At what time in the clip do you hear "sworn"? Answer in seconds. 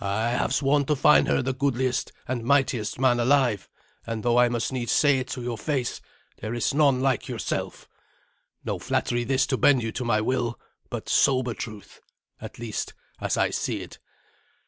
0.54-0.84